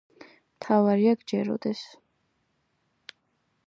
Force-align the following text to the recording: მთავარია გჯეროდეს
მთავარია 0.55 1.13
გჯეროდეს 1.21 1.85